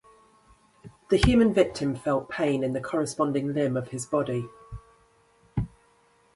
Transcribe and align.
The 1.11 1.17
human 1.17 1.53
victim 1.53 1.93
felt 1.95 2.27
pain 2.27 2.63
in 2.63 2.73
the 2.73 2.81
corresponding 2.81 3.53
limb 3.53 3.77
of 3.77 3.89
his 3.89 4.07
body. 4.07 4.49